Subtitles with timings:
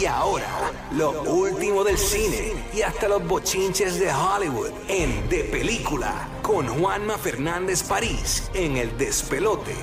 [0.00, 6.26] Y ahora, lo último del cine y hasta los bochinches de Hollywood en De Película
[6.40, 9.74] con Juanma Fernández París en El Despelote.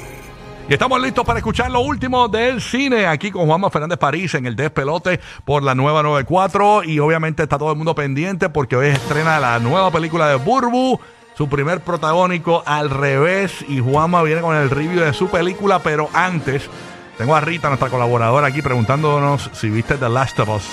[0.68, 4.48] Y estamos listos para escuchar lo último del cine aquí con Juanma Fernández París en
[4.48, 8.88] el Despelote por la nueva 94 y obviamente está todo el mundo pendiente porque hoy
[8.88, 11.00] estrena la nueva película de Burbu,
[11.36, 16.10] su primer protagónico al revés y Juanma viene con el review de su película, pero
[16.12, 16.68] antes
[17.18, 20.64] tengo a Rita, nuestra colaboradora aquí preguntándonos si viste The Last of Us.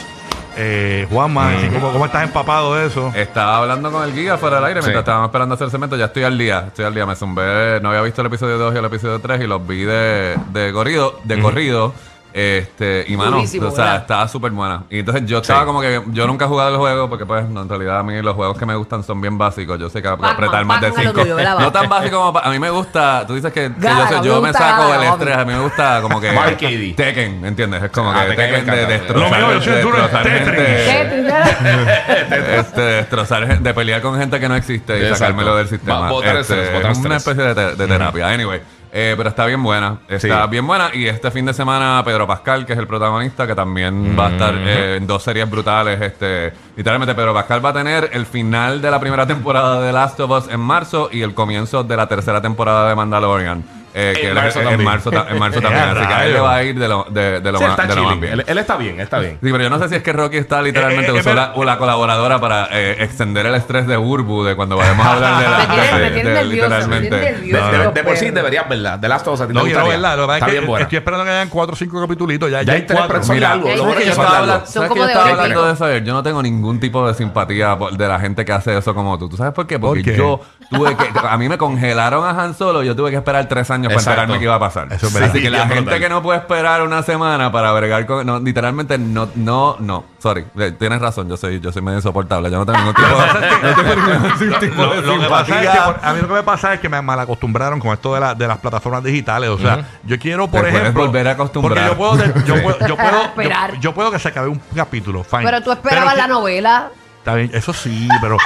[0.56, 3.12] Eh, Juanma, ¿cómo, ¿cómo estás empapado de eso?
[3.14, 5.96] Estaba hablando con el guía fuera del aire mientras estábamos esperando hacer el cemento.
[5.96, 6.64] Ya estoy al día.
[6.68, 7.06] Estoy al día.
[7.06, 7.80] Me zumbé.
[7.82, 10.72] No había visto el episodio 2 y el episodio 3 y los vi de, de
[10.72, 11.18] corrido.
[11.24, 11.92] De corrido.
[12.36, 14.00] Este, y mano, Durísimo, o sea, ¿verdad?
[14.00, 14.82] estaba súper buena.
[14.90, 15.66] Y entonces yo estaba Sí.
[15.66, 18.20] como que yo nunca he jugado el juego porque pues no, en realidad a mí
[18.22, 19.78] los juegos que me gustan son bien básicos.
[19.78, 21.22] Yo sé que Pac-Man, apretar más de Pac-Man es lo 5.
[21.22, 21.58] tuyo, ¿verdad?
[21.60, 24.06] No tan básico como pa- a mí me gusta, tú dices que, que Gala, yo,
[24.08, 25.22] sé- me yo me gusta saco Gala, el papi.
[25.22, 26.94] estrés, a mí me gusta como que Arcade.
[26.96, 27.82] Tekken, ¿entiendes?
[27.84, 28.92] Es como Ah, que Tekken me Tekken de encanta.
[28.98, 30.92] destrozar, Lo mío, yo soy de duro en destrozar Tetris.
[30.92, 35.18] gente este, destrozar, gen- de pelear con gente que no existe y Exacto.
[35.18, 36.00] sacármelo del sistema.
[36.00, 37.36] Va- botar Este, estrés, botar es una estrés.
[37.38, 38.28] especie de, te- de terapia.
[38.28, 38.60] Anyway.
[38.96, 40.50] Eh, pero está bien buena, está Sí.
[40.50, 44.16] bien buena y este fin de semana Pedro Pascal, que es el protagonista, que también
[44.16, 48.10] va a estar eh, en dos series brutales, este, literalmente Pedro Pascal va a tener
[48.12, 51.82] el final de la primera temporada de Last of Us en marzo y el comienzo
[51.82, 53.64] de la tercera temporada de Mandalorian.
[53.94, 54.84] Eh, que En él- marzo en también.
[54.84, 57.40] marzo, en marzo también, así que a él le va a ir de lo, de,
[57.40, 58.20] de lo, Sí, más, está de lo más chilling.
[58.20, 58.32] bien.
[58.34, 59.38] Él, él está bien, está bien.
[59.42, 61.36] Sí, pero yo no sé si es que Rocky está literalmente Eh, eh, usó pero-
[61.36, 65.12] la, o la colaboradora para eh, extender el estrés de Burbu de cuando vayamos a
[65.12, 65.58] hablar de la
[65.98, 68.00] Me tiene- nervioso, me tiene literalmente.
[68.00, 68.98] De, por sí deberías verla.
[68.98, 70.64] De Last of Us a ti te No quiero verla, lo que Está es bien
[70.64, 70.82] que buena.
[70.84, 72.50] estoy esperando que hayan 4 o 5 capítulos.
[72.50, 73.14] Ya, Ya hay hay tres 4.
[73.16, 73.66] personas Mira, algo.
[73.68, 75.12] Que Yo estaba hablando- Son ¿sabes como qué
[75.54, 75.98] yo de eso?
[75.98, 79.18] Yo no tengo ningún tipo de simpatía por- de la gente que hace eso como
[79.18, 79.28] tú.
[79.28, 79.78] ¿Tú sabes por qué?
[79.78, 80.40] Porque yo
[80.70, 81.04] tuve que...
[81.28, 84.20] A mí me congelaron a Han Solo yo tuve que esperar tres años para Exacto.
[84.22, 84.92] enterarme qué iba a pasar.
[84.92, 85.30] Eso es verdad.
[85.30, 86.00] Así que la gente brutal.
[86.00, 88.26] que no puede esperar una semana para bregar con...
[88.26, 90.04] No, literalmente no, no, no.
[90.18, 90.44] Sorry.
[90.58, 91.28] Eh, Tienes razón.
[91.28, 92.50] Yo soy, yo soy medio insoportable.
[92.50, 93.16] Yo no tengo ningún tipo de...
[93.16, 93.94] no tengo
[94.40, 95.84] ningún tipo Lo, de lo que pasa es que simpatía.
[95.84, 98.34] por- a mí lo que me pasa es que me malacostumbraron con esto de, la-
[98.34, 99.50] de las plataformas digitales.
[99.50, 101.04] O sea, yo quiero, por Te ejemplo.
[101.06, 101.88] volver a acostumbrar.
[101.88, 103.72] Porque yo puedo, de- yo, puedo, yo, puedo, Esperar.
[103.74, 105.24] yo, yo puedo que se acabe un capítulo.
[105.24, 105.44] Fine.
[105.44, 106.90] Pero tú esperabas Pero la novela.
[107.18, 108.36] Está bien, eso sí, pero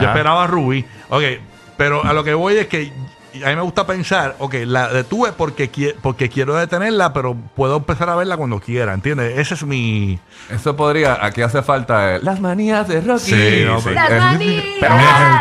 [0.00, 0.84] yo esperaba a Ruby.
[1.08, 1.22] Ok,
[1.76, 2.92] pero a lo que voy es que
[3.44, 7.76] a mí me gusta pensar, ok, la detuve porque, qui- porque quiero detenerla, pero puedo
[7.76, 9.38] empezar a verla cuando quiera, ¿entiendes?
[9.38, 10.18] Ese es mi...
[10.50, 13.20] Eso podría, aquí hace falta eh, las manías de Rocky.
[13.32, 14.64] Sí, no, pero- Las Eh, manías.
[14.80, 14.94] Pero,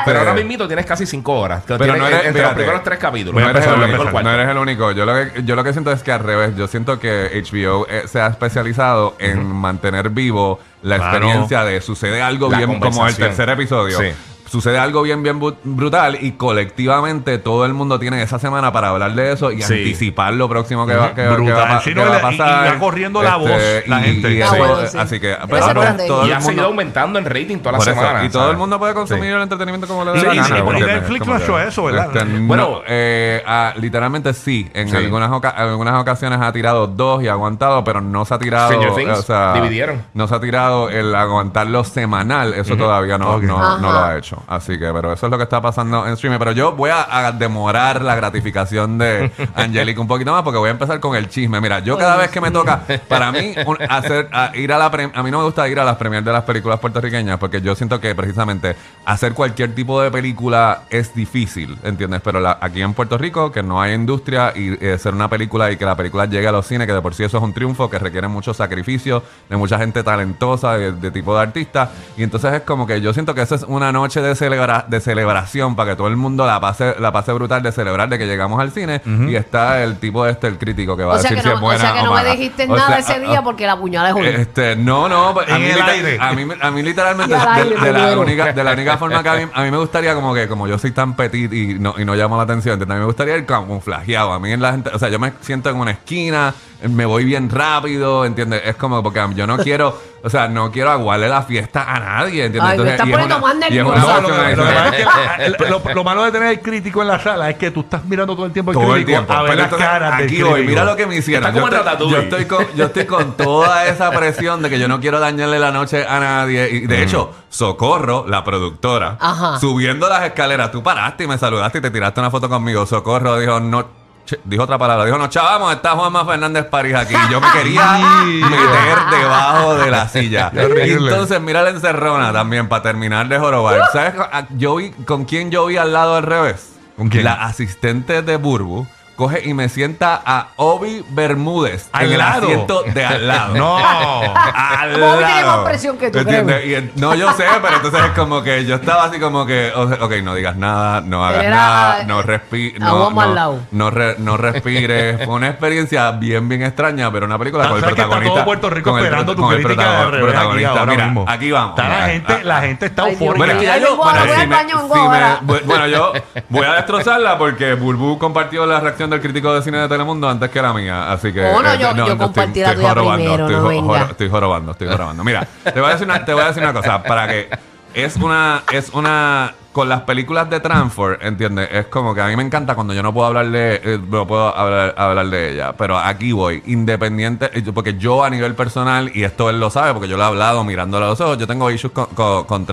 [0.06, 1.64] pero ahora mismo tienes casi cinco horas.
[1.66, 3.42] Pero Tienes- no eres- entre los primeros tres capítulos.
[3.42, 4.30] No eres, el empezar único, con el cuarto.
[4.30, 4.92] no eres el único.
[4.92, 6.56] Yo lo, que, yo lo que siento es que al revés.
[6.58, 11.18] Yo siento que HBO eh, se ha especializado en mantener vivo la Claro.
[11.18, 13.98] experiencia de sucede algo La bien como el tercer episodio.
[14.00, 14.06] Sí.
[14.48, 19.14] Sucede algo bien, bien brutal y colectivamente todo el mundo tiene esa semana para hablar
[19.14, 19.74] de eso y Sí.
[19.74, 21.54] anticipar lo próximo que va, que, que Brutal.
[21.58, 22.64] va, a pa- Sí, que no, va a y- y pasar.
[22.66, 23.50] Este, va corriendo la voz
[23.88, 24.32] la gente.
[24.34, 24.98] y Ah, bueno, sí.
[24.98, 25.68] Así que, pero
[26.08, 28.24] todo Y el ha seguido aumentando en rating toda la eso, semana.
[28.26, 28.52] y todo ¿sabes?
[28.54, 29.30] el mundo puede consumir Sí.
[29.32, 30.58] el entretenimiento como le dé Sí, la gana.
[30.78, 30.82] y.
[30.82, 32.08] Netflix no ha hecho eso, ¿verdad?
[32.16, 32.82] Este, no, Bueno.
[32.88, 34.70] eh, ah, literalmente sí.
[34.74, 34.96] En Sí.
[34.96, 38.72] algunas, oca- algunas ocasiones ha tirado dos y ha aguantado, pero no se ha tirado.
[38.72, 40.04] Eh, o sea, dividieron.
[40.14, 42.54] No se ha tirado el aguantarlo semanal.
[42.54, 44.37] Eso todavía no lo ha hecho.
[44.48, 46.40] Así que, pero eso es lo que está pasando en streaming.
[46.40, 50.68] Pero yo voy a, a demorar la gratificación de Angélica un poquito más porque voy
[50.70, 51.60] a empezar con el chisme.
[51.62, 54.92] Mira, yo cada vez que me toca, para mí, un- hacer, a- ir a la
[54.92, 57.62] pre- a mí no me gusta ir a las premiers de las películas puertorriqueñas porque
[57.62, 58.76] yo siento que precisamente
[59.06, 62.22] hacer cualquier tipo de película es difícil, ¿entiendes?
[62.24, 65.72] Pero la- aquí en Puerto Rico, que no hay industria y eh, hacer una película
[65.72, 67.54] y que la película llegue a los cines, que de por sí eso es un
[67.54, 71.90] triunfo, que requiere mucho sacrificio de mucha gente talentosa, de, de tipo de artista.
[72.18, 75.00] Y entonces es como que yo siento que eso es una noche de, celebra de
[75.00, 78.26] celebración para que todo el mundo la pase, la pase brutal de celebrar de que
[78.28, 81.38] llegamos al cine y está el tipo este, el crítico que va O a decir
[81.38, 82.32] que si es no, o buena sea que o no me mala.
[82.32, 84.42] dijiste O nada sea, ese ah, día ah, porque la puñalada es jodida.
[84.42, 86.18] este, no, no, a En mí, aire.
[86.20, 89.36] a mí, a mí literalmente de, de la única, de la única forma que a
[89.36, 92.06] mí, a mí me gustaría como que como yo soy tan petit y no, y
[92.06, 92.96] no llamo la atención, ¿entiendes?
[92.96, 94.34] a mí me gustaría ir camuflajeado.
[94.34, 97.26] A mí en la gente, o sea, yo me siento en una esquina, me voy
[97.26, 98.62] bien rápido, ¿entiendes?
[98.66, 102.46] Es como porque yo no quiero, o sea, no quiero aguarle la fiesta a nadie,
[102.46, 102.74] ¿entiendes?
[102.74, 104.22] Ay, me estás poniendo más nerviosa.
[104.22, 108.36] No, lo, malo de tener el crítico en la sala es que tú estás mirando
[108.36, 109.34] todo el tiempo el todo el crítico tiempo.
[109.34, 110.70] a ver Pero las entonces, caras del aquí voy, crítico.
[110.70, 111.50] mira lo que me hicieron.
[111.50, 114.88] Está como Yo yo estoy con, yo estoy con toda esa presión de que yo
[114.88, 116.70] no quiero dañarle la noche a nadie.
[116.70, 119.60] Y de hecho, Socorro, la productora, Ajá.
[119.60, 122.86] subiendo las escaleras, tú paraste y me saludaste y te tiraste una foto conmigo.
[122.86, 123.97] Socorro dijo, no.
[124.44, 127.14] Dijo otra palabra, dijo, no, chavamos, está Juanma Fernández París aquí.
[127.32, 127.94] Yo me quería
[128.26, 130.52] meter debajo de la silla.
[130.54, 133.82] Y entonces, mira la encerrona también, para terminar de jorobar.
[133.94, 136.74] ¿Sabes a- yo vi, con quién yo vi al lado al revés?
[136.98, 137.24] ¿Con quién?
[137.24, 138.88] La asistente de Burbu
[139.18, 142.44] coge y me sienta a Obi Bermúdez Al en el lado.
[142.48, 143.54] asiento de al lado.
[143.58, 143.78] No.
[143.78, 145.58] Al Bobby tiene lado.
[145.58, 146.66] más presión que tú, ¿Entiendes?
[146.66, 149.72] Y el- no, yo sé, pero entonces es como que yo estaba así como que,
[149.76, 153.24] o sea, ok, no digas nada, no hagas Era nada, a- no respires, no, Juanma
[153.24, 153.60] al no, lado.
[153.72, 155.18] no, re- no respires.
[155.26, 158.08] Fue una experiencia bien, bien extraña, pero una película Ah, con el ¿sabes que está
[158.10, 158.36] protagonista.
[158.36, 160.70] todo Puerto Rico con el esperando tu con el crítica de revés aquí protagonista.
[160.80, 161.26] ahora Mira, mismo.
[161.28, 161.70] aquí vamos.
[161.72, 163.82] Está la mira, gente, ah, la gente está Ay, Dios bueno, es que ya Ay,
[163.82, 165.40] yo, bueno, voy si al me- baño, vengo si me- ahora.
[165.42, 166.14] bu- bueno, yo
[166.50, 170.50] voy a destrozarla porque Bulbu compartió la reacción del crítico de cine de Telemundo antes
[170.50, 173.46] que la mía, así que Oh, no, eh, yo- yo compartí la tuya jorobando, primero,
[173.48, 174.06] estoy, no venga.
[174.12, 175.24] estoy jorobando, estoy jorobando.
[175.24, 177.50] Mira, te voy a decir una, te voy a decir una cosa para que
[177.94, 181.70] es una es una con las películas de Transform, ¿entiendes?
[181.72, 184.26] Es como que a mí me encanta cuando yo no puedo hablar de eh, no
[184.26, 189.12] puedo hablar, hablar de ella, pero aquí voy, independiente eh, porque yo a nivel personal
[189.14, 191.46] y esto él lo sabe porque yo lo he hablado mirándole a los ojos, yo
[191.46, 192.66] tengo issues con, con, con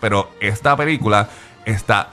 [0.00, 1.28] pero esta película
[1.64, 2.10] está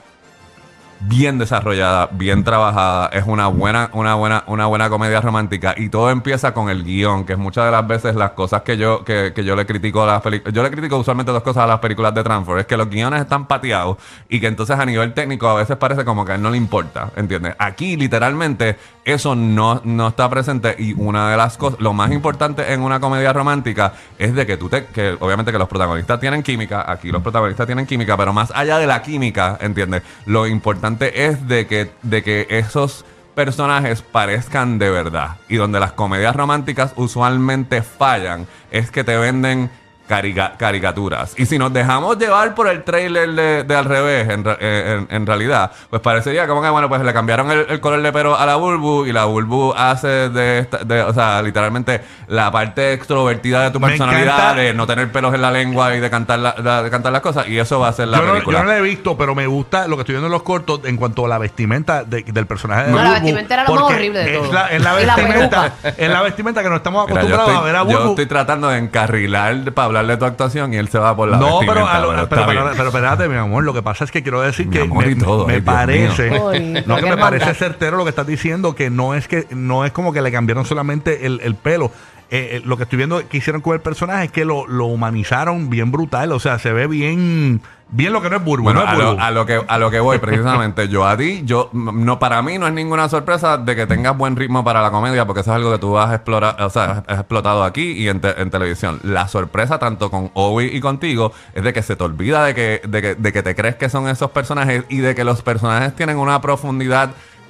[1.00, 6.10] bien desarrollada, bien trabajada, es una buena, una buena, una buena comedia romántica y todo
[6.10, 9.32] empieza con el guion, que es muchas de las veces las cosas que yo, que,
[9.34, 11.80] que yo le critico a las películas, yo le critico usualmente dos cosas a las
[11.80, 13.98] películas de Transform, es que los guiones están pateados
[14.28, 16.58] y que entonces a nivel técnico a veces parece como que a él no le
[16.58, 17.56] importa, ¿entiendes?
[17.60, 22.74] Aquí literalmente eso no, no está presente y una de las cosas, lo más importante
[22.74, 26.44] en una comedia romántica es de que tú te, que obviamente que los protagonistas tienen
[26.44, 30.04] química, aquí los protagonistas tienen química, pero más allá de la química, ¿entiendes?
[30.26, 33.06] Lo importante es de que, de que esos
[33.36, 35.38] personajes parezcan de verdad.
[35.48, 39.70] Y donde las comedias románticas usualmente fallan es que te venden
[40.10, 41.34] carica- caricaturas.
[41.38, 44.98] Y si nos dejamos llevar por el trailer de, de al revés, en, re- eh,
[45.10, 48.12] en- en realidad, pues parecería como que, bueno, pues le cambiaron el, el color de
[48.12, 52.52] pelo a la Bulbu y la Bulbu hace de, esta- de- o sea, literalmente la
[52.52, 56.00] parte extrovertida de tu Me personalidad, encanta- de no tener pelos en la lengua y
[56.00, 58.26] de cantar, la- la- de cantar las cosas, y eso va a ser la Yo
[58.26, 60.44] no, yo no la he visto, pero me gusta lo que estoy viendo en los
[60.44, 63.64] cortos en cuanto a la vestimenta de- del personaje de No, la Burbu, vestimenta era
[63.64, 64.52] lo más horrible de todo.
[64.54, 66.02] La, es la la vestimenta, peluca.
[66.02, 68.10] es la vestimenta que no estamos Mira, yo acostumbrados estoy, a ver a yo Burbu.
[68.12, 71.38] estoy tratando de encarrilar para hablar de tu actuación y él se va por la
[71.38, 72.74] No, pero, vestimenta, a lo- pero pero, está pero, bien.
[72.78, 73.64] pero espérate, mi amor.
[73.64, 75.62] Lo que pasa es que quiero decir Mi que amor me, y todo, me ay,
[75.62, 76.84] Dios parece, mío.
[76.86, 79.92] no que me parece certero lo que estás diciendo, que no es que no es
[79.92, 81.92] como que le cambiaron solamente el, el pelo.
[82.32, 84.86] Eh, eh, lo que estoy viendo que hicieron con el personaje es que lo, lo
[84.86, 86.32] humanizaron bien brutal.
[86.32, 87.60] O sea, se ve bien,
[87.90, 88.66] bien lo que no es Burbu.
[88.66, 89.22] Bueno, no es a lo, Burbu.
[89.22, 92.60] a lo que a lo que voy precisamente, yo a ti, yo no para mí
[92.60, 95.56] no es ninguna sorpresa de que tengas buen ritmo para la comedia, porque eso es
[95.56, 99.00] algo que tú has explorado, o sea, has explotado aquí y en, te- en televisión.
[99.04, 102.82] La sorpresa tanto con Obi y contigo es de que se te olvida de que,
[102.88, 105.96] de que de que te crees que son esos personajes y de que los personajes
[105.96, 107.10] tienen una profundidad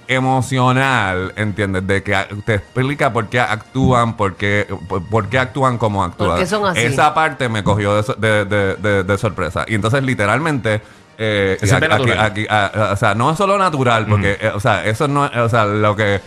[0.09, 1.85] emocional, ¿entiendes?
[1.85, 2.15] De que
[2.45, 6.39] te explica por qué actúan, por qué, por, por qué actúan como actúan.
[6.39, 6.81] qué son así?
[6.81, 9.65] Esa parte me cogió de, de- de- de- de sorpresa.
[9.67, 10.81] Y entonces, literalmente,
[11.17, 11.57] eh,
[11.95, 15.07] aquí- aquí- a- a- o sea, no es solo natural, porque, eh, o sea, eso
[15.07, 16.21] no es, o sea, lo que,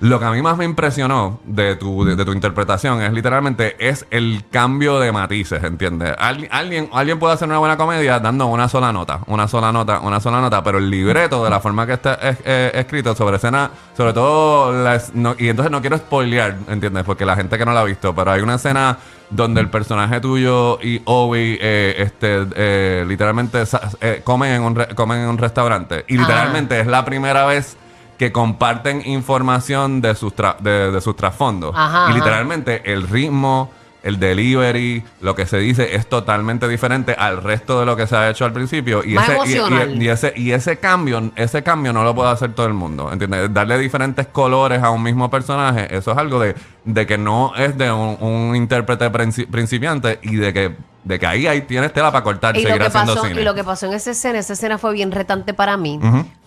[0.00, 3.74] lo que a mí más me impresionó de tu, de, de tu interpretación es literalmente
[3.80, 6.14] es el cambio de matices, ¿entiendes?
[6.18, 9.98] Al- alguien, alguien puede hacer una buena comedia dando una sola nota, una sola nota,
[10.00, 13.36] una sola nota, pero el libreto de la forma que está es- eh, escrito sobre
[13.36, 17.02] escena, sobre todo, las- no- y entonces no quiero spoilear, ¿entiendes?
[17.04, 18.98] Porque la gente que no la ha visto, pero hay una escena
[19.30, 23.64] donde el personaje tuyo y Obi eh, este, eh, literalmente
[24.00, 27.76] eh, comen, en un re- comen en un restaurante y literalmente es la primera vez
[28.18, 31.72] que comparten información de sus, tra- de, de sus trasfondos.
[31.76, 32.14] Ajá, y ajá.
[32.14, 33.70] literalmente el ritmo,
[34.02, 38.16] el delivery, lo que se dice es totalmente diferente al resto de lo que se
[38.16, 39.02] ha hecho al principio.
[39.04, 40.02] Y, Más ese, y- y- emocional.
[40.02, 43.12] y ese, y ese cambio, ese cambio no lo puede hacer todo el mundo.
[43.12, 43.52] ¿Entiendes?
[43.52, 47.76] Darle diferentes colores a un mismo personaje, eso es algo de, de que no es
[47.78, 52.10] de un, un intérprete princi- principiante y de que, de que ahí, ahí tienes tela
[52.12, 53.40] para cortar y Y lo, seguir que haciendo pasó, cine.
[53.40, 55.98] y lo que pasó en esa escena, esa escena fue bien retante para mí,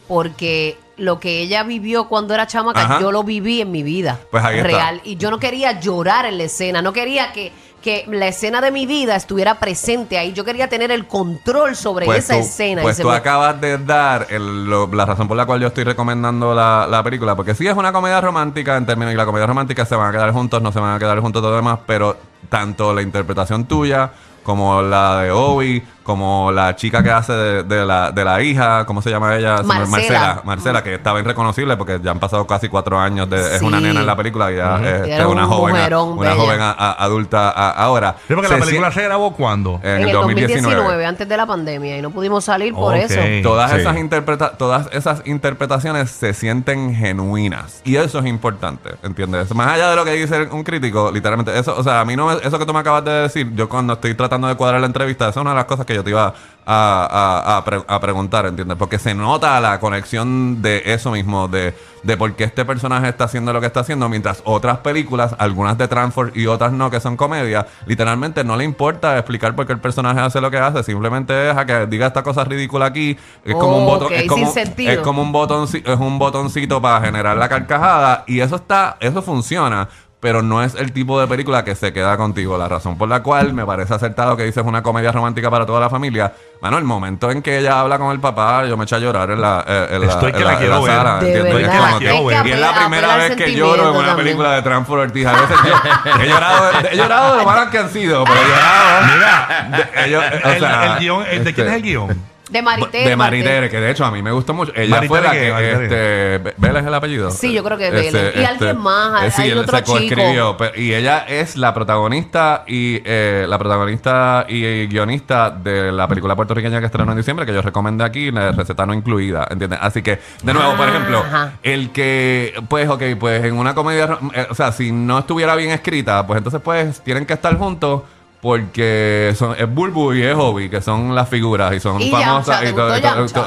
[0.08, 3.00] porque lo que ella vivió cuando era chamaca, Ajá.
[3.02, 4.68] yo lo viví en mi vida Pues ahí está.
[4.68, 5.02] real.
[5.04, 8.70] Y yo no quería llorar en la escena, no quería que, que la escena de
[8.72, 10.34] mi vida estuviera presente ahí.
[10.34, 12.84] Yo quería tener el control sobre esa tú, escena.
[12.84, 15.84] Pues tú me- acabas de dar el- lo- la razón por la cual yo estoy
[15.84, 17.36] recomendando la, la película.
[17.36, 20.12] Porque sí es una comedia romántica en términos y la comedia romántica se van a
[20.12, 21.80] quedar juntos, no se van a quedar juntos todo lo demás.
[21.88, 22.16] Pero
[22.50, 24.12] tanto la interpretación tuya
[24.44, 28.86] como la de Obi, como la chica que hace de, de la, de la hija,
[28.86, 29.62] ¿cómo se llama ella?
[29.64, 29.88] Marcela.
[29.88, 33.30] Marcela, Marcela, que estaba irreconocible porque ya han pasado casi cuatro años.
[33.30, 36.36] De, Es una nena en la película y ya es este, una un joven, una
[36.36, 38.16] joven a- a- adulta a- ahora.
[38.28, 39.80] Sí, porque Se la película se grabó cuando.
[39.84, 43.20] en, en el 2019, antes de la pandemia, y no pudimos salir por eso.
[43.44, 43.78] Todas, Sí.
[43.78, 47.82] esas interpreta todas esas interpretaciones se sienten genuinas.
[47.84, 49.54] Y eso es importante, ¿entiendes?
[49.56, 52.28] Más allá de lo que dice un crítico, literalmente, eso, o sea, a mí no
[52.28, 54.88] me- eso que tú me acabas de decir, yo cuando estoy tratando de cuadrar la
[54.88, 56.34] entrevista, esa es una de las cosas que que yo te iba
[56.64, 58.78] a, a- a pre- a preguntar, ¿entiendes?
[58.78, 63.24] Porque se nota la conexión de eso mismo, de, de por qué este personaje está
[63.26, 67.00] haciendo lo que está haciendo, mientras otras películas, algunas de Transform y otras no, que
[67.00, 70.84] son comedias, literalmente no le importa explicar por qué el personaje hace lo que hace,
[70.84, 74.46] simplemente deja que diga esta cosa ridícula aquí, es como un botón, es como,
[74.94, 79.22] es como un botoncito, es un botoncito para generar la carcajada y eso está, eso
[79.24, 79.90] funciona.
[80.22, 82.56] Pero no es el tipo de película que se queda contigo.
[82.56, 85.80] La razón por la cual me parece acertado que dices una comedia romántica para toda
[85.80, 86.32] la familia.
[86.62, 89.32] Bueno, el momento en que ella habla con el papá, yo me eché a llorar
[89.32, 90.92] en la, eh, en la, Estoy que en la en quiero ver.
[91.24, 91.80] Y es verdad.
[91.88, 92.12] como que- Es
[92.44, 94.16] que y es la primera vez que lloro en una también.
[94.18, 95.26] película de Transfer Ortiz.
[95.26, 98.48] A veces yo he llorado, he llorado de lo malas que han sido, pero he
[98.48, 99.08] llorado.
[99.16, 102.22] Mira, de- ellos- o el, sea, el guion, ¿de quién es el guion?
[102.52, 103.10] De Maritere.
[103.10, 104.72] de Maritere, que de hecho a mí me gustó mucho.
[104.76, 107.32] Ella Maritere fue la que, este, ¿Vela es el apellido?
[107.32, 108.36] Sí, yo creo que es Ese, Vélez.
[108.36, 112.64] Y alguien más, eh, sí, hay él otro se coescribió, y ella es la protagonista
[112.68, 117.54] y eh, la protagonista y guionista de la película puertorriqueña que estrenó en diciembre, que
[117.54, 119.80] yo recomendé aquí, la receta no incluida, ¿entiendes?
[119.82, 121.52] Así que, de nuevo, por Ah, ejemplo, ajá.
[121.64, 125.72] el que, pues, ok, pues en una comedia, eh, o sea, si no estuviera bien
[125.72, 128.02] escrita, pues entonces, pues, tienen que estar juntos.
[128.42, 132.64] Porque son, es Bulbu y es Hobby, que son las figuras y son Y famosas
[132.64, 132.74] y ¿te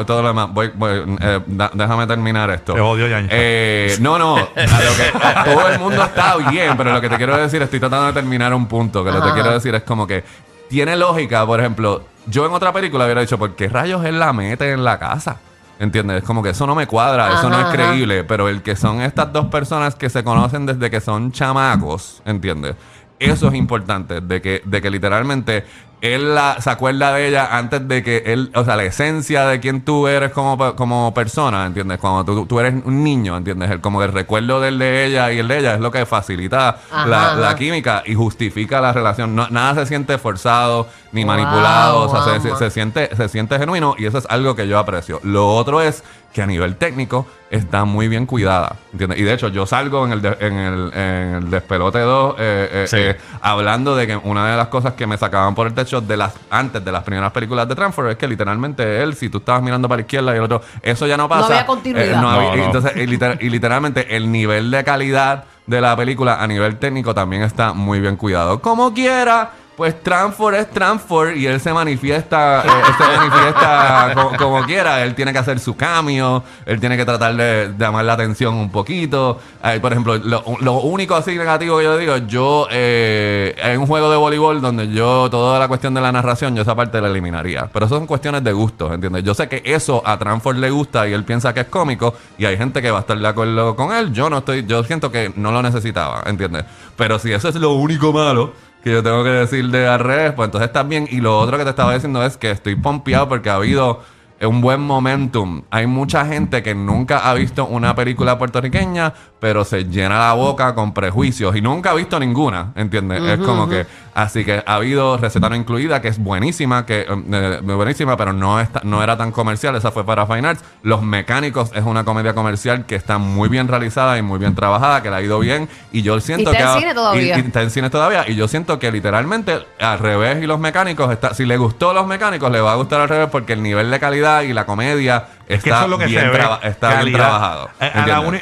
[0.04, 0.48] todo, lo demás.
[0.52, 2.74] Voy, voy, eh, da- déjame terminar esto.
[2.74, 3.28] Te odio, Yamcha.
[3.36, 4.36] Eh, no, no.
[4.36, 7.60] a lo que- a todo el mundo está bien, pero lo que te quiero decir,
[7.60, 9.02] estoy tratando de terminar un punto.
[9.04, 9.34] Que lo que Ajá.
[9.34, 10.22] quiero decir es como que
[10.68, 14.32] tiene lógica, por ejemplo, yo en otra película hubiera dicho, ¿por qué rayos él la
[14.32, 15.38] mete en la casa?
[15.80, 16.18] ¿Entiendes?
[16.18, 17.72] Es como que eso no me cuadra, eso no es ajá.
[17.72, 22.22] creíble, pero el que son estas dos personas que se conocen desde que son chamacos,
[22.24, 22.76] ¿entiendes?
[23.18, 25.64] Eso es importante, de que, de que literalmente
[26.00, 29.58] él la, se acuerda de ella antes de que él, o sea, la esencia de
[29.60, 31.98] quién tú eres como, como persona, ¿entiendes?
[31.98, 33.70] Cuando tú, tú eres un niño, ¿entiendes?
[33.70, 36.80] El, como el recuerdo del de ella y el de ella es lo que facilita
[36.90, 37.36] Ajá, la, ajá.
[37.36, 39.34] la química y justifica la relación.
[39.34, 43.58] No- nada se siente forzado ni Wow, manipulado, o sea, se- se siente, se siente
[43.58, 45.20] genuino y eso es algo que yo aprecio.
[45.22, 46.02] Lo otro es
[46.34, 49.20] que a nivel técnico está muy bien cuidada, ¿entiendes?
[49.20, 52.68] Y de hecho yo salgo en el, de- en el, en el Despelote 2 eh,
[52.72, 52.96] eh, Sí.
[52.98, 56.16] eh, hablando de que una de las cosas que me sacaban por el techo de
[56.16, 59.62] las antes de las primeras películas de Transfer es que literalmente él, si tú estabas
[59.62, 61.46] mirando para la izquierda y el otro, eso ya no pasa.
[61.46, 62.20] había continuidad.
[62.20, 62.64] no había- No, no.
[62.64, 67.14] Entonces, y, liter- y literalmente el nivel de calidad de la película a nivel técnico
[67.14, 68.60] también está muy bien cuidado.
[68.60, 74.64] Como quiera, pues Transfor es Transfor y él se manifiesta, eh, se manifiesta co- como,
[74.64, 75.02] quiera.
[75.02, 78.70] Él tiene que hacer su cambio, él tiene que tratar de, llamar la atención un
[78.70, 79.38] poquito.
[79.80, 84.16] Por ejemplo, lo, único así negativo que yo digo, yo eh, en un juego de
[84.16, 87.68] voleibol donde yo toda la cuestión de la narración, yo esa parte la eliminaría.
[87.72, 89.24] Pero eso son cuestiones de gustos, ¿entiendes?
[89.24, 92.44] Yo sé que eso a Transfor le gusta y él piensa que es cómico y
[92.44, 94.12] hay gente que va a estar de acuerdo con él.
[94.12, 96.64] Yo no estoy, yo siento que no lo necesitaba, ¿entiendes?
[96.96, 98.52] Pero si eso es lo único malo
[98.84, 101.08] que yo tengo que decir de al revés, pues entonces bien.
[101.10, 104.02] Y lo otro que te estaba diciendo es que estoy pompeado porque ha habido
[104.46, 105.62] un buen momentum.
[105.70, 110.74] Hay mucha gente que nunca ha visto una película puertorriqueña, pero se llena la boca
[110.74, 113.22] con prejuicios y nunca ha visto ninguna, ¿entiendes?
[113.22, 117.06] es como que, así que ha habido receta no incluida, que es buenísima, que eh,
[117.32, 120.64] eh, buenísima, pero no, está, no era tan comercial, esa fue para Fine Arts.
[120.82, 125.02] Los Mecánicos es una comedia comercial que está muy bien realizada y muy bien trabajada,
[125.02, 126.62] que le ha ido bien, y yo siento está que...
[126.62, 127.36] en ha- cine todavía.
[127.36, 130.58] y- y está en cine todavía, y yo siento que literalmente al revés y los
[130.58, 133.62] Mecánicos, está, si le gustó los Mecánicos, le va a gustar al revés porque el
[133.62, 136.28] nivel de calidad y la comedia Es que está, eso es lo que bien, se
[136.28, 136.38] ve.
[136.38, 137.18] traba- está bien calidad.
[137.18, 137.68] trabajado.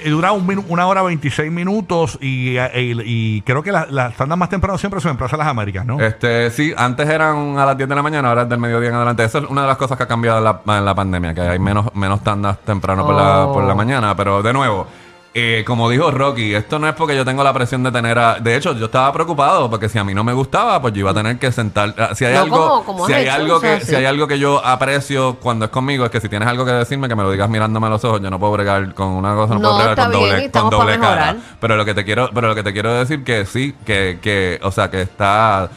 [0.07, 4.49] Dura un minu- una hora 26 minutos y, y- y creo que las tandas más
[4.49, 6.01] temprano siempre son en Plaza Las Américas, ¿no?
[6.01, 8.95] Este, sí, antes eran a las 10 de la mañana, ahora es del mediodía en
[8.95, 9.25] adelante.
[9.25, 11.41] Eso es una de las cosas que ha cambiado en la, en la pandemia, que
[11.41, 13.53] hay menos, menos tandas temprano por, la, Oh.
[13.53, 14.15] por la mañana.
[14.17, 14.87] Pero de nuevo,
[15.35, 18.35] eh, como dijo Rocky, esto no es porque yo tengo la presión de tener a...
[18.39, 21.13] De hecho, yo estaba preocupado porque si a mí no me gustaba, pues yo iba
[21.13, 21.95] a tener que sentar...
[21.99, 23.91] ah, Si hay No, algo, como si hay hecho, algo o sea, que, sí.
[23.91, 26.73] si hay algo que yo aprecio cuando es conmigo, es que si tienes algo que
[26.73, 28.21] decirme, que me lo digas mirándome a los ojos.
[28.21, 30.71] Yo no puedo bregar con una cosa, no, No, puedo bregar con bien, doble, con
[30.71, 31.37] doble cara.
[31.61, 34.61] Pero lo que te quiero, pero lo que te quiero decir que sí, que, que,
[34.63, 35.71] o sea, que está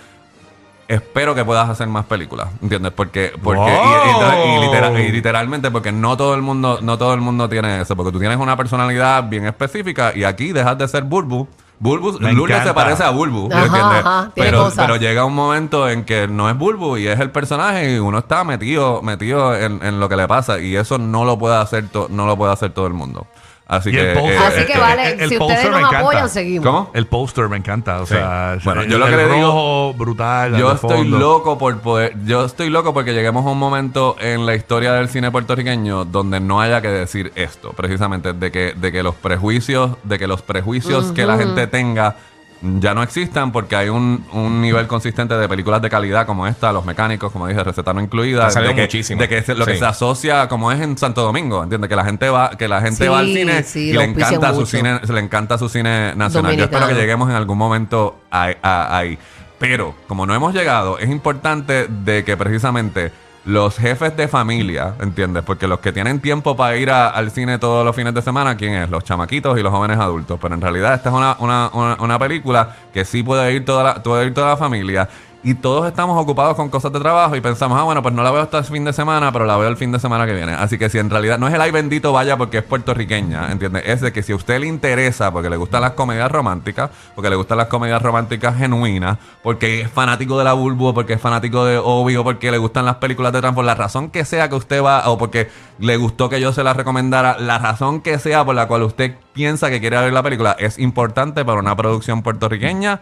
[0.88, 2.92] espero que puedas hacer más películas, ¿entiendes?
[2.96, 4.10] Porque, porque y-
[4.54, 7.82] y, y litera- y literalmente porque no todo el mundo, no todo el mundo tiene
[7.82, 11.48] eso, porque tú tienes una personalidad bien específica y aquí dejas de ser Bulbu.
[11.78, 13.56] Bulbu, Me Lourdes se parece a Bulbu, ¿me
[14.00, 17.96] Ajá, pero, pero llega un momento en que no es Bulbu y es el personaje
[17.96, 21.38] y uno está metido, metido en, en lo que le pasa y eso no lo
[21.38, 23.28] puede hacer, to- no lo puede hacer todo el mundo.
[23.68, 25.92] Así Y que, eh, Así eh, que eh, vale, el- el si ustedes me nos
[25.94, 26.66] apoyan, seguimos.
[26.68, 26.92] ¿Cómo?
[26.94, 29.94] El póster me encanta, o sea, Bueno, el- yo lo que el le digo- rojo
[29.98, 30.56] brutal.
[30.56, 31.18] Yo estoy fondo.
[31.18, 32.14] loco por poder.
[32.26, 36.40] Yo estoy loco porque lleguemos a un momento en la historia del cine puertorriqueño donde
[36.40, 40.44] no haya que decir esto, precisamente, de que, de que los prejuicios, de que los
[40.44, 42.18] prejuicios que la gente tenga
[42.62, 46.72] ya no existan porque hay un, un nivel consistente de películas de calidad como esta,
[46.72, 49.22] Los Mecánicos, como dije, Receta no incluida, de que, muchísimo.
[49.22, 49.80] de que lo que Sí.
[49.80, 51.90] se asocia como es en Santo Domingo, ¿entiendes?
[51.90, 54.54] Que la gente va que la gente Sí, va al cine sí, y le encanta
[54.54, 56.56] su cine, se le encanta su cine nacional.
[56.56, 59.18] Yo espero que lleguemos en algún momento a- a- ahí.
[59.60, 63.12] Pero como no hemos llegado, es importante de que precisamente
[63.46, 65.44] los jefes de familia, ¿entiendes?
[65.44, 68.74] Porque los que tienen tiempo para ir al cine todos los fines de semana, ¿quién
[68.74, 68.90] es?
[68.90, 70.40] Los chamaquitos y los jóvenes adultos.
[70.42, 73.84] Pero en realidad esta es una, una, una, una película que sí puede ir toda
[73.84, 75.08] la, puede ir toda la familia.
[75.48, 78.32] Y todos estamos ocupados con cosas de trabajo y pensamos, ah, bueno, pues no la
[78.32, 80.54] veo hasta el fin de semana, pero la veo el fin de semana que viene.
[80.54, 83.84] Así que si en realidad no es el ay bendito vaya porque es puertorriqueña, ¿entiendes?
[83.86, 87.30] Es de que si a usted le interesa porque le gustan las comedias románticas, porque
[87.30, 91.64] le gustan las comedias románticas genuinas, porque es fanático de la Bulbo, porque es fanático
[91.64, 94.56] de Obi, o porque le gustan las películas de Transform, la razón que sea que
[94.56, 98.44] usted va, o porque le gustó que yo se la recomendara, la razón que sea
[98.44, 102.24] por la cual usted piensa que quiere ver la película, es importante para una producción
[102.24, 103.02] puertorriqueña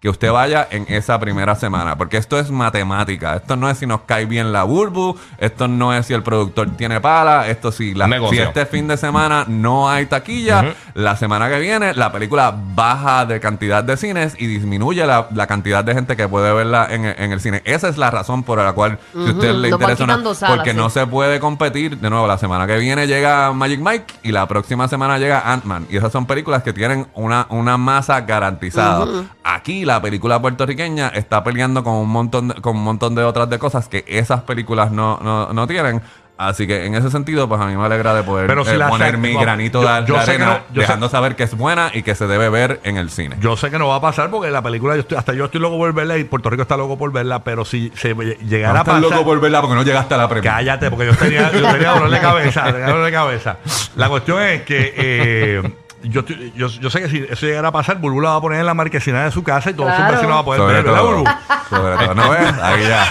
[0.00, 3.86] que usted vaya en esa primera semana, porque esto es matemática, esto no es si
[3.86, 7.92] nos cae bien la burbu, esto no es si el productor tiene pala, esto si,
[7.92, 12.54] la, si este fin de semana no hay taquilla, la semana que viene la película
[12.74, 16.86] baja de cantidad de cines y disminuye la, la cantidad de gente que puede verla
[16.90, 17.60] en, en el cine.
[17.66, 20.70] Esa es la razón por la cual, si a usted le interesa, una- salas, porque
[20.70, 20.76] sí.
[20.78, 21.98] no se puede competir.
[21.98, 25.88] De nuevo, la semana que viene llega Magic Mike y la próxima semana llega Ant-Man.
[25.90, 29.04] Y esas son películas que tienen una, una masa garantizada.
[29.44, 33.48] Aquí la película puertorriqueña está peleando con un montón de, con un montón de otras
[33.50, 36.00] de cosas que esas películas no, no, no tienen.
[36.38, 38.78] Así que en ese sentido, pues a mí me alegra de poder Pero si eh,
[38.78, 41.42] la poner mi granito yo- de, yo de arena, no- yo sé- dejando saber que
[41.42, 43.36] es buena y que se debe ver en el cine.
[43.40, 45.60] Yo sé que no va a pasar porque la película, yo estoy- hasta yo estoy
[45.60, 48.80] loco por verla y Puerto Rico está loco por verla, pero si se llegara no
[48.80, 49.02] a pasar...
[49.02, 50.50] loco por verla porque no llegaste a la premia.
[50.50, 53.56] Cállate, porque yo tenía, yo tenía dolor de cabeza, tenía dolor de cabeza.
[53.96, 56.22] La cuestión es que eh, yo,
[56.56, 58.66] yo, yo sé que si eso llegara a pasar, Bulbu la va a poner en
[58.66, 60.12] la marquesina de su casa y todos sus Claro.
[60.12, 61.24] vecinos van a poder Sobre ver, ¿verdad, Bulbu?
[61.68, 62.14] sobre todo.
[62.14, 62.54] ¿No ves?
[62.62, 63.06] Ahí ya.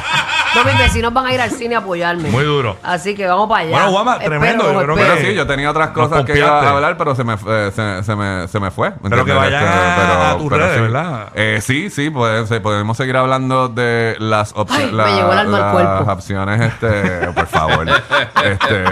[0.55, 2.29] No, mis vecinos van a ir al cine a apoyarme.
[2.29, 2.77] Muy duro.
[2.83, 3.87] Así que vamos para allá.
[3.87, 5.13] Bueno, Espero, tremendo, yo creo espero.
[5.15, 6.65] Pero sí, yo tenía otras cosas que iba confiaste.
[6.67, 8.91] a hablar, pero se me, fue- se, se me, se me fue.
[9.09, 10.81] Pero que vayan a tus redes, sí.
[10.81, 11.27] ¿verdad?
[11.35, 14.91] Eh, sí, sí, pues, podemos seguir hablando de las Ay, opciones.
[14.93, 16.11] me llegó el alma al cuerpo.
[16.11, 17.87] opciones, este, por favor.
[18.43, 18.83] este,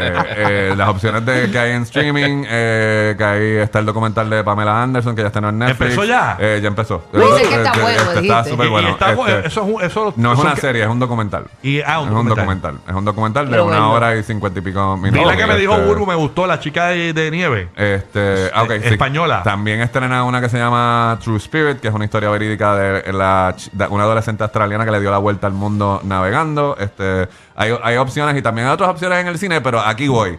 [0.69, 4.43] eh, las opciones de que hay en streaming, eh, que ahí está el documental de
[4.43, 5.81] Pamela Anderson, que ya está en Netflix.
[5.91, 6.37] ¿Empezó ya?
[6.39, 7.03] Eh, ya empezó.
[7.11, 8.49] Dicen que está Este, bueno, este, está dijiste.
[8.51, 8.89] súper Y- y bueno.
[8.89, 11.45] está Este, eso es un- eso- no es eso una que- serie, es un documental.
[11.61, 12.35] Y- ah, un es un documental.
[12.35, 12.79] documental.
[12.87, 13.91] Es un documental de Quiero una verlo.
[13.91, 15.21] hora y cincuenta y pico minutos.
[15.25, 17.69] Y la que me dijo Este, Burbu me gustó, la chica de, de nieve.
[17.75, 18.87] este, ah, ok, sí.
[18.89, 19.41] Española.
[19.43, 23.53] También estrena una que se llama True Spirit, que es una historia verídica de, la,
[23.55, 26.75] ch- de una adolescente australiana que le dio la vuelta al mundo navegando.
[26.79, 30.37] Este, hay, hay opciones y también hay otras opciones en el cine, pero aquí voy.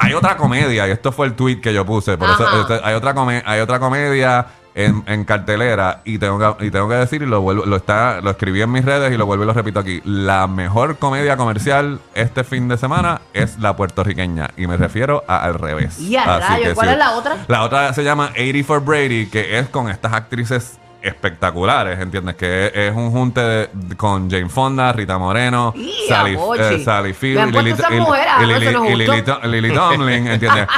[0.00, 2.16] Hay otra comedia, y esto fue el tweet que yo puse.
[2.16, 2.60] Por eso, Ajá.
[2.60, 4.46] este, hay, otra come- hay otra comedia
[4.78, 8.20] en, en cartelera, y tengo que, y tengo que decir, y lo, vuelvo, lo, está,
[8.20, 10.00] lo escribí en mis redes y lo vuelvo y lo repito aquí.
[10.04, 15.42] La mejor comedia comercial este fin de semana es la puertorriqueña, y me refiero a
[15.42, 15.98] Al Revés.
[15.98, 17.36] Y a rayos, ¿cuál es la otra?
[17.48, 22.36] La otra se llama 80 for Brady, que es con estas actrices espectaculares, ¿entiendes?
[22.36, 27.36] Que es, un junte de- con Jane Fonda, Rita Moreno, ¡Y, Sally, eh, Sally Field
[27.36, 28.46] y ah, Lily, eso no es y
[28.96, 29.40] Lily justo.
[29.40, 30.68] To- Lily Tomlin, ¿entiendes?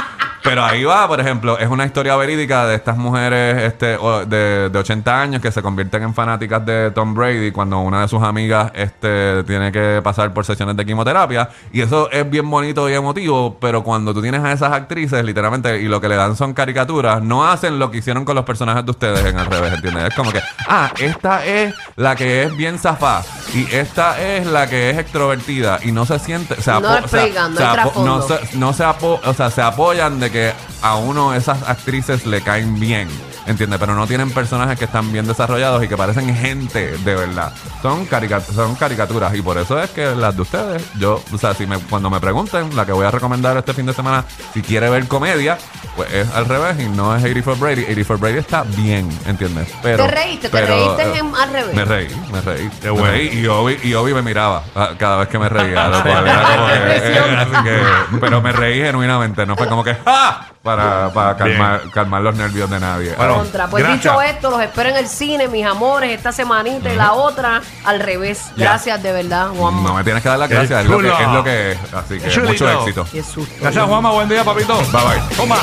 [0.43, 4.79] Pero ahí va, por ejemplo, es una historia verídica de estas mujeres este, de, de
[4.79, 8.71] 80 años que se convierten en fanáticas de Tom Brady cuando una de sus amigas
[8.73, 11.49] este, tiene que pasar por sesiones de quimioterapia.
[11.71, 15.79] Y eso es bien bonito y emotivo, pero cuando tú tienes a esas actrices, literalmente,
[15.79, 18.83] y lo que le dan son caricaturas, no hacen lo que hicieron con los personajes
[18.85, 20.05] de ustedes en al revés, ¿entiendes?
[20.09, 23.21] Es como que, ah, esta es la que es bien zafá
[23.53, 27.53] y esta es la que es extrovertida y no se siente, o sea, No explican,
[27.53, 31.33] no se no se, no se apo- o sea, se apoyan de que a uno
[31.33, 33.07] esas actrices le caen bien,
[33.45, 33.79] ¿entiendes?
[33.79, 37.51] Pero no tienen personajes que están bien desarrollados y que parecen gente de verdad.
[37.81, 41.53] Son, carica- son caricaturas y por eso es que las de ustedes, yo, o sea,
[41.53, 44.23] si me, cuando me pregunten, la que voy a recomendar este fin de semana,
[44.53, 45.57] si quiere ver comedia,
[45.95, 47.83] pues es al revés y no es 80 for Brady.
[47.83, 49.67] 80 for Brady está bien, ¿entiendes?
[49.81, 50.49] Pero, ¿Te reíste?
[50.49, 51.75] ¿Te pero, reíste eh, en- al revés?
[51.75, 52.69] Me reí, me reí.
[52.81, 55.87] Qué me reí y Obi, y Obi me miraba ah, cada vez que me reía.
[55.87, 57.35] lo cual era como que- Depresión.
[57.39, 60.47] así que- pero me reí genuinamente, no fue como que ¡ah!
[60.61, 63.13] Para, para calmar, calmar los nervios de nadie.
[63.15, 63.67] Bueno, Contra.
[63.67, 64.03] Pues gracias.
[64.03, 67.99] dicho esto, los espero en el cine, mis amores, esta semanita y la otra al
[67.99, 68.51] revés.
[68.55, 68.65] Ya.
[68.69, 69.83] Gracias de verdad, Juan.
[69.83, 71.19] no me tienes que dar las Qué gracias, es lo, que, chulo.
[71.19, 71.93] es lo que es.
[71.93, 72.51] Así que Chulito.
[72.51, 73.07] mucho éxito.
[73.11, 73.55] Qué susto.
[73.59, 74.11] Gracias, Juanma.
[74.11, 74.75] Buen día, papito.
[74.77, 75.35] Bye bye.
[75.35, 75.57] Toma.